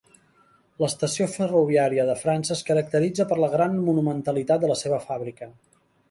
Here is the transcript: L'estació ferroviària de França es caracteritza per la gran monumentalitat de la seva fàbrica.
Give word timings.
L'estació 0.83 1.25
ferroviària 1.33 2.05
de 2.07 2.15
França 2.21 2.51
es 2.55 2.63
caracteritza 2.69 3.27
per 3.33 3.37
la 3.43 3.49
gran 3.57 3.75
monumentalitat 3.91 4.65
de 4.65 4.71
la 4.73 4.79
seva 4.81 4.99
fàbrica. 5.11 5.51